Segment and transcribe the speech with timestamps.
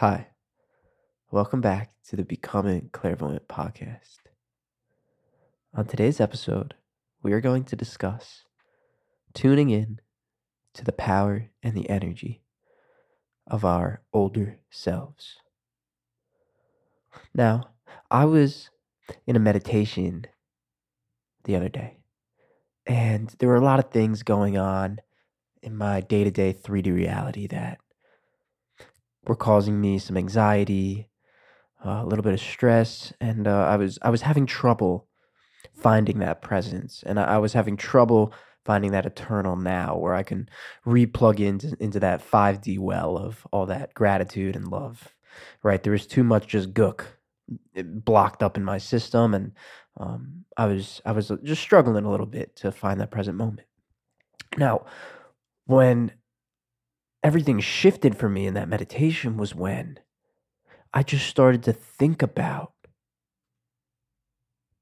[0.00, 0.28] Hi,
[1.32, 4.18] welcome back to the Becoming Clairvoyant podcast.
[5.74, 6.74] On today's episode,
[7.20, 8.44] we are going to discuss
[9.34, 9.98] tuning in
[10.74, 12.44] to the power and the energy
[13.48, 15.38] of our older selves.
[17.34, 17.70] Now,
[18.08, 18.70] I was
[19.26, 20.26] in a meditation
[21.42, 21.98] the other day,
[22.86, 25.00] and there were a lot of things going on
[25.60, 27.80] in my day to day 3D reality that
[29.28, 31.08] were causing me some anxiety,
[31.84, 35.06] uh, a little bit of stress, and uh, I was I was having trouble
[35.74, 38.32] finding that presence, and I, I was having trouble
[38.64, 40.48] finding that eternal now, where I can
[40.86, 45.14] replug into into that five D well of all that gratitude and love.
[45.62, 47.04] Right, there was too much just gook
[47.76, 49.52] eh, blocked up in my system, and
[49.98, 53.68] um, I was I was just struggling a little bit to find that present moment.
[54.56, 54.86] Now,
[55.66, 56.12] when
[57.22, 59.98] everything shifted for me in that meditation was when
[60.92, 62.72] I just started to think about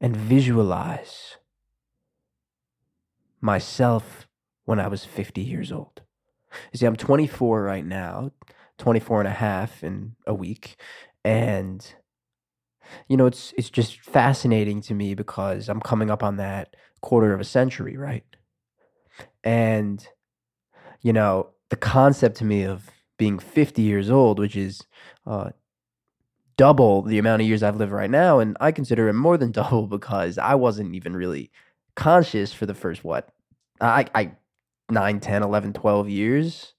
[0.00, 1.36] and visualize
[3.40, 4.26] myself
[4.64, 6.02] when I was 50 years old.
[6.72, 8.30] You see, I'm 24 right now,
[8.78, 10.76] 24 and a half in a week.
[11.24, 11.86] And,
[13.08, 17.32] you know, it's, it's just fascinating to me because I'm coming up on that quarter
[17.32, 18.24] of a century, right?
[19.44, 20.06] And,
[21.00, 24.82] you know, the concept to me of being 50 years old, which is
[25.26, 25.52] uh,
[26.58, 28.40] double the amount of years I've lived right now.
[28.40, 31.50] And I consider it more than double because I wasn't even really
[31.96, 33.30] conscious for the first, what,
[33.80, 34.32] I, I
[34.90, 36.74] 9, 10, 11, 12 years.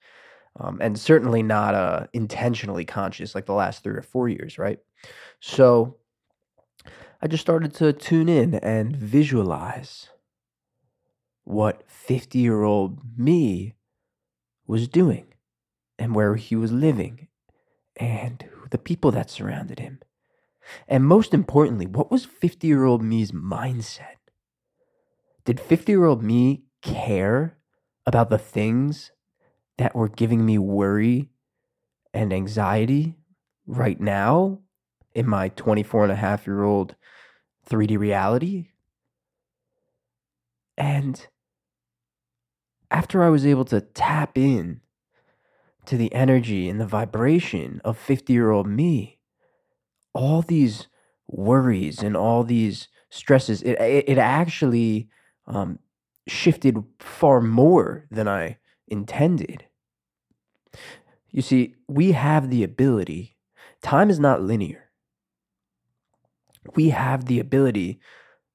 [0.59, 4.77] Um, and certainly not uh, intentionally conscious like the last three or four years, right?
[5.39, 5.97] So
[7.19, 10.09] I just started to tune in and visualize
[11.45, 13.73] what 50 year old me
[14.67, 15.27] was doing
[15.99, 17.27] and where he was living
[17.97, 19.99] and the people that surrounded him.
[20.87, 24.17] And most importantly, what was 50 year old me's mindset?
[25.45, 27.57] Did 50 year old me care
[28.05, 29.11] about the things
[29.77, 31.29] that were giving me worry
[32.13, 33.15] and anxiety
[33.65, 34.59] right now
[35.13, 36.95] in my 24 and a half year old
[37.69, 38.69] 3D reality?
[40.77, 41.27] And
[42.93, 44.81] after I was able to tap in
[45.85, 49.19] to the energy and the vibration of 50 year old me,
[50.13, 50.87] all these
[51.27, 55.09] worries and all these stresses, it, it, it actually
[55.47, 55.79] um,
[56.27, 59.65] shifted far more than I intended.
[61.31, 63.37] You see, we have the ability,
[63.81, 64.91] time is not linear.
[66.75, 67.99] We have the ability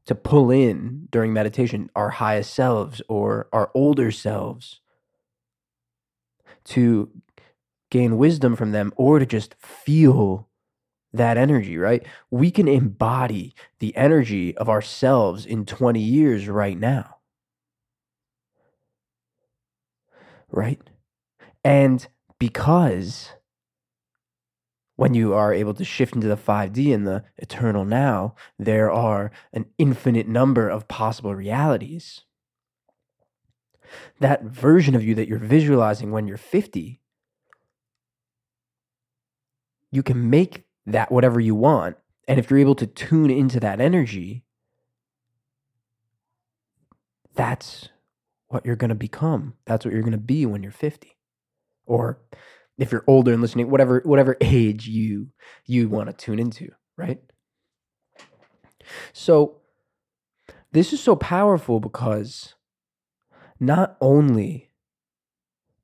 [0.08, 4.80] to pull in during meditation our highest selves or our older selves
[6.64, 7.10] to
[7.90, 10.48] gain wisdom from them or to just feel
[11.12, 12.06] that energy, right?
[12.30, 17.16] We can embody the energy of ourselves in 20 years right now.
[20.50, 20.80] Right?
[21.62, 22.08] And
[22.38, 23.32] because
[24.98, 29.30] when you are able to shift into the 5D and the eternal now, there are
[29.52, 32.22] an infinite number of possible realities.
[34.18, 37.00] That version of you that you're visualizing when you're 50,
[39.92, 41.96] you can make that whatever you want.
[42.26, 44.42] And if you're able to tune into that energy,
[47.36, 47.90] that's
[48.48, 49.54] what you're going to become.
[49.64, 51.16] That's what you're going to be when you're 50.
[51.86, 52.18] Or
[52.78, 55.28] if you're older and listening, whatever whatever age you
[55.66, 57.20] you want to tune into, right?
[59.12, 59.56] So
[60.72, 62.54] this is so powerful because
[63.60, 64.70] not only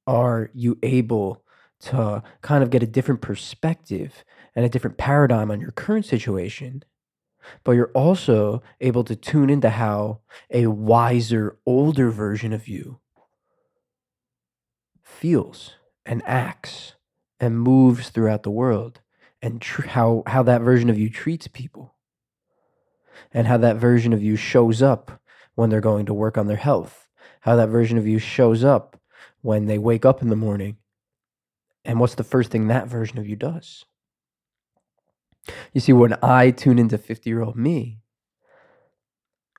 [0.06, 1.42] are you able
[1.80, 4.24] to kind of get a different perspective
[4.54, 6.82] and a different paradigm on your current situation,
[7.62, 13.00] but you're also able to tune into how a wiser, older version of you
[15.02, 15.74] feels
[16.06, 16.94] and acts
[17.40, 19.00] and moves throughout the world
[19.42, 21.94] and tr- how how that version of you treats people.
[23.32, 25.20] And how that version of you shows up
[25.54, 27.08] when they're going to work on their health.
[27.40, 29.00] How that version of you shows up
[29.40, 30.76] when they wake up in the morning.
[31.84, 33.84] And what's the first thing that version of you does?
[35.72, 37.98] You see when i tune into 50 year old me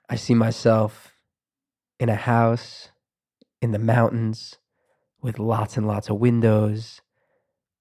[0.09, 1.13] i see myself
[1.99, 2.89] in a house
[3.61, 4.57] in the mountains
[5.25, 7.01] with lots and lots of windows.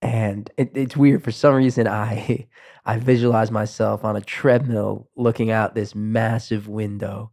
[0.00, 1.23] And it, it's weird.
[1.23, 2.49] For some reason, I
[2.87, 7.31] I visualize myself on a treadmill looking out this massive window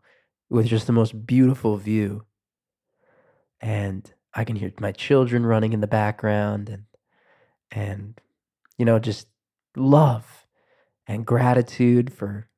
[0.49, 2.25] with just the most beautiful view.
[3.61, 6.83] And I can hear my children running in the background and
[7.71, 8.19] and
[8.77, 9.27] you know, just
[9.77, 10.45] love
[11.07, 12.49] and gratitude for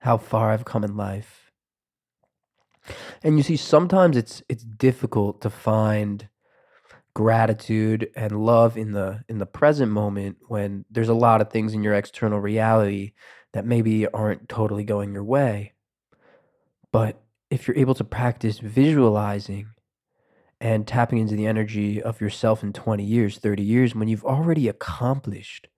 [0.00, 1.50] how far I've come in life.
[3.22, 6.28] And you see, sometimes it's it's difficult to find
[7.14, 11.74] gratitude and love in the in the present moment when there's a lot of things
[11.74, 13.12] in your external reality
[13.52, 15.72] that maybe aren't totally going your way.
[16.92, 17.20] But
[17.50, 19.70] if you're able to practice visualizing
[20.60, 24.68] and tapping into the energy of yourself in 20 years, 30 years, when you've already
[24.68, 25.68] accomplished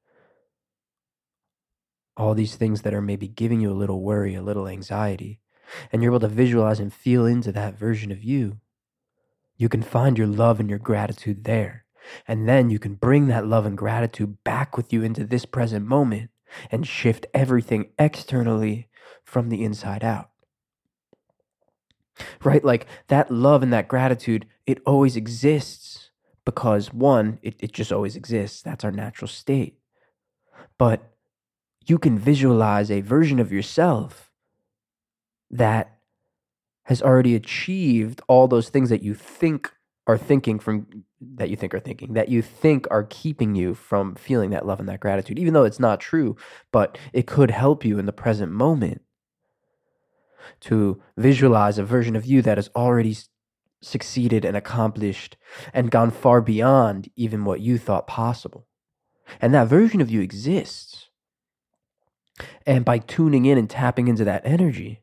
[2.16, 5.40] all these things that are maybe giving you a little worry, a little anxiety,
[5.92, 8.58] and you're able to visualize and feel into that version of you,
[9.60, 11.84] you can find your love and your gratitude there.
[12.26, 15.86] And then you can bring that love and gratitude back with you into this present
[15.86, 16.30] moment
[16.70, 18.88] and shift everything externally
[19.22, 20.30] from the inside out.
[22.42, 22.64] Right?
[22.64, 26.10] Like that love and that gratitude, it always exists
[26.46, 28.62] because one, it, it just always exists.
[28.62, 29.78] That's our natural state.
[30.78, 31.02] But
[31.84, 34.32] you can visualize a version of yourself
[35.50, 35.98] that
[36.90, 39.72] has already achieved all those things that you think
[40.06, 44.14] are thinking from that you think are thinking that you think are keeping you from
[44.14, 46.36] feeling that love and that gratitude even though it's not true
[46.72, 49.02] but it could help you in the present moment
[50.60, 53.16] to visualize a version of you that has already
[53.82, 55.36] succeeded and accomplished
[55.72, 58.66] and gone far beyond even what you thought possible.
[59.40, 61.08] And that version of you exists.
[62.66, 65.02] And by tuning in and tapping into that energy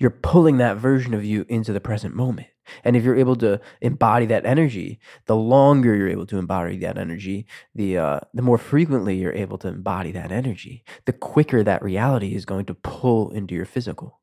[0.00, 2.48] you're pulling that version of you into the present moment.
[2.84, 6.96] And if you're able to embody that energy, the longer you're able to embody that
[6.96, 11.82] energy, the uh, the more frequently you're able to embody that energy, the quicker that
[11.82, 14.20] reality is going to pull into your physical.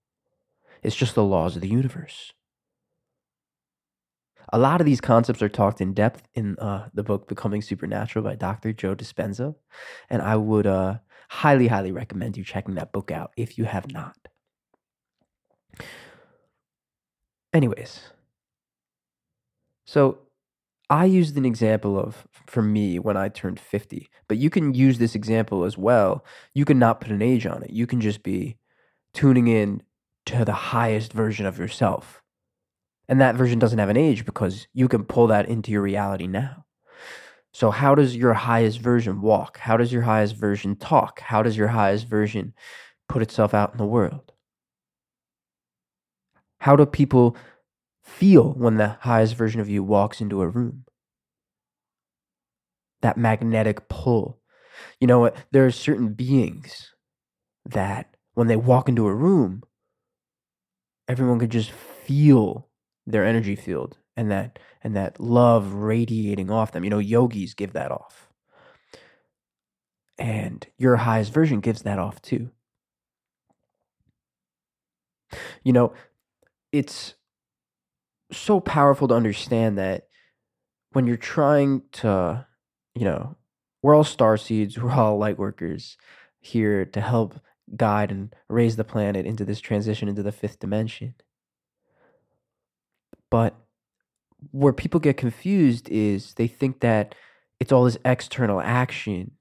[0.81, 2.33] It's just the laws of the universe.
[4.51, 8.23] A lot of these concepts are talked in depth in uh, the book Becoming Supernatural
[8.23, 8.71] by Dr.
[8.71, 9.56] Joe Dispenza,
[10.09, 11.00] and I would uh,
[11.30, 14.15] highly, highly recommend you checking that book out if you have not.
[17.53, 18.01] Anyways,
[19.85, 20.19] so
[20.89, 24.97] I used an example of for me when I turned 50, but you can use
[24.97, 26.23] this example as well.
[26.53, 27.71] You can not put an age on it.
[27.71, 28.57] You can just be
[29.13, 29.81] tuning in
[30.27, 32.21] to the highest version of yourself.
[33.09, 36.27] And that version doesn't have an age because you can pull that into your reality
[36.27, 36.65] now.
[37.53, 39.57] So, how does your highest version walk?
[39.57, 41.21] How does your highest version talk?
[41.21, 42.53] How does your highest version
[43.09, 44.33] put itself out in the world?
[46.59, 47.36] How do people
[48.04, 50.86] feel when the highest version of you walks into a room?
[53.01, 54.39] That magnetic pull.
[55.00, 55.36] You know what?
[55.51, 56.94] There are certain beings
[57.65, 59.63] that when they walk into a room,
[61.07, 62.68] everyone could just feel
[63.06, 66.83] their energy field and that and that love radiating off them.
[66.83, 68.30] You know, yogis give that off.
[70.18, 72.50] And your highest version gives that off too.
[75.63, 75.94] You know,
[76.72, 77.16] it's
[78.31, 80.08] so powerful to understand that
[80.92, 82.46] when you're trying to,
[82.96, 83.36] you know,
[83.81, 85.98] we're all star seeds, we're all light workers
[86.40, 87.40] here to help
[87.75, 91.16] guide and raise the planet into this transition into the fifth dimension.
[93.30, 93.56] But
[94.52, 97.16] where people get confused is they think that
[97.60, 99.31] it's all this external action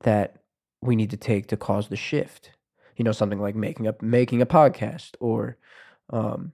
[0.00, 0.36] that
[0.80, 2.50] we need to take to cause the shift.
[2.96, 5.58] You know, something like making up making a podcast or
[6.10, 6.52] um,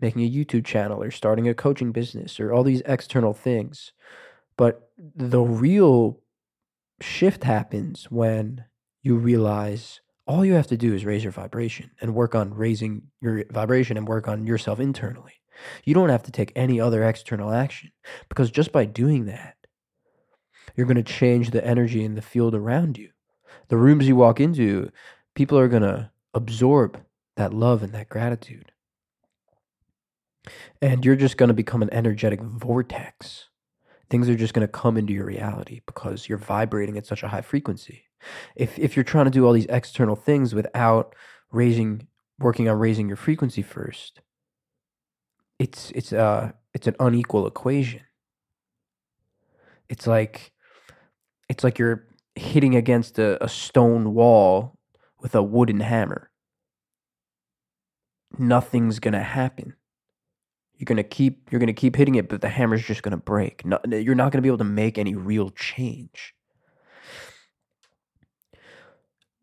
[0.00, 3.92] making a YouTube channel or starting a coaching business or all these external things.
[4.56, 6.20] But the real
[7.00, 8.64] shift happens when
[9.02, 13.02] you realize all you have to do is raise your vibration and work on raising
[13.20, 15.32] your vibration and work on yourself internally.
[15.84, 17.90] You don't have to take any other external action
[18.28, 19.56] because just by doing that,
[20.76, 23.10] you're going to change the energy in the field around you.
[23.68, 24.90] The rooms you walk into,
[25.34, 27.00] people are going to absorb
[27.40, 28.70] that love and that gratitude.
[30.82, 33.48] And you're just going to become an energetic vortex.
[34.10, 37.28] Things are just going to come into your reality because you're vibrating at such a
[37.28, 38.04] high frequency.
[38.56, 41.14] If if you're trying to do all these external things without
[41.50, 42.06] raising
[42.38, 44.20] working on raising your frequency first,
[45.58, 48.02] it's it's uh it's an unequal equation.
[49.88, 50.52] It's like
[51.48, 54.78] it's like you're hitting against a, a stone wall
[55.20, 56.29] with a wooden hammer
[58.40, 59.74] nothing's gonna happen.
[60.76, 63.64] You're gonna keep you're gonna keep hitting it, but the hammer's just gonna break.
[63.64, 66.34] No, you're not gonna be able to make any real change.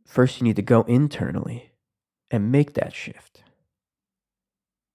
[0.06, 1.74] First, you need to go internally
[2.32, 3.44] and make that shift.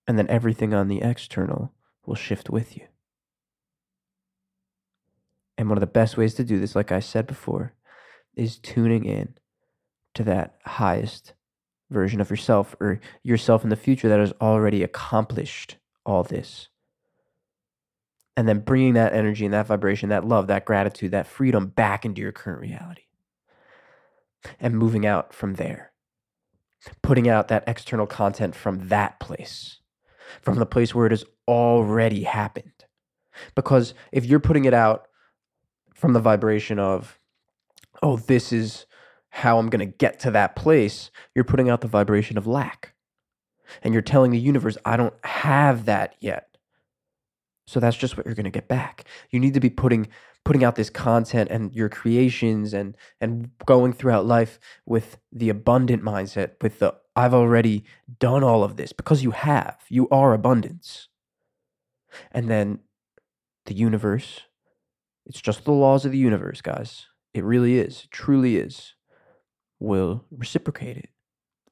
[0.09, 1.73] And then everything on the external
[2.05, 2.87] will shift with you.
[5.57, 7.75] And one of the best ways to do this, like I said before,
[8.35, 9.35] is tuning in
[10.15, 11.35] to that highest
[11.93, 16.69] version of yourself or yourself in the future that has already accomplished all this.
[18.37, 22.05] And then bringing that energy and that vibration, that love, that gratitude, that freedom back
[22.05, 23.03] into your current reality.
[24.59, 25.93] And moving out from there.
[27.03, 29.79] Putting out that external content from that place,
[30.41, 32.73] from the place where it has already happened.
[33.55, 35.07] Because if you're putting it out
[35.95, 37.21] from the vibration of,
[38.03, 38.87] oh, this is
[39.35, 42.93] how I'm going to get to that place, you're putting out the vibration of lack.
[43.83, 46.59] And you're telling the universe, I don't have that yet.
[47.67, 49.05] So that's just what you're going to get back.
[49.31, 50.09] You need to be putting
[50.45, 56.03] putting out this content and your creations and and going throughout life with the abundant
[56.03, 57.85] mindset, with the I've already
[58.19, 59.79] done all of this because you have.
[59.89, 61.09] You are abundance.
[62.33, 62.81] And then
[63.65, 64.41] the universe,
[65.25, 67.07] it's just the laws of the universe, guys.
[67.33, 68.03] It really is.
[68.05, 68.93] It truly is
[69.83, 71.11] will reciprocate it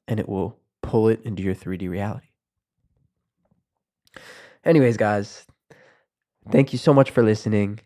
[0.09, 2.27] and it will pull it into your 3D reality.
[4.65, 5.47] Anyways, guys,
[6.51, 7.81] thank you so much for listening.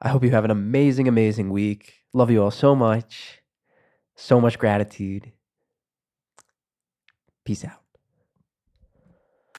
[0.00, 1.94] I hope you have an amazing, amazing week.
[2.12, 3.40] Love you all so much.
[4.16, 5.32] So much gratitude.
[7.44, 7.85] Peace out.